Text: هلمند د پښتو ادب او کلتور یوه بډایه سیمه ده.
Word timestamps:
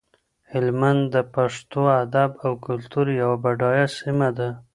هلمند 0.51 1.01
د 1.13 1.15
پښتو 1.35 1.81
ادب 2.03 2.31
او 2.45 2.51
کلتور 2.67 3.05
یوه 3.21 3.37
بډایه 3.43 3.87
سیمه 3.99 4.29
ده. 4.37 4.49